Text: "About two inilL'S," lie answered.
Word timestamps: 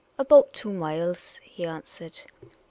"About 0.17 0.51
two 0.51 0.69
inilL'S," 0.69 1.39
lie 1.59 1.65
answered. 1.67 2.21